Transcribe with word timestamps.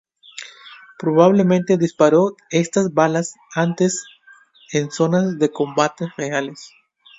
Probablemente 0.97 1.77
disparó 1.77 2.35
estas 2.49 2.95
balas 2.95 3.35
antes 3.53 4.03
en 4.71 4.89
zonas 4.89 5.37
de 5.37 5.51
combate 5.51 6.07
reales. 6.17 6.73